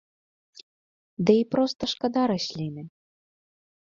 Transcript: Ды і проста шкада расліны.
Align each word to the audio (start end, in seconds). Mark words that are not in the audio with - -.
Ды 1.27 1.35
і 1.39 1.43
проста 1.55 1.89
шкада 1.93 2.23
расліны. 2.31 2.83